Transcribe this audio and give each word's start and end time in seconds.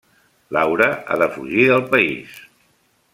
Laura 0.57 0.87
ha 1.11 1.19
de 1.23 1.27
fugir 1.35 1.67
del 1.73 1.85
país. 1.93 2.41